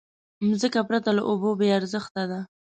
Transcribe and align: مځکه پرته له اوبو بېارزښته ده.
مځکه 0.47 0.79
پرته 0.87 1.09
له 1.17 1.21
اوبو 1.29 1.49
بېارزښته 1.59 2.23
ده. 2.31 2.39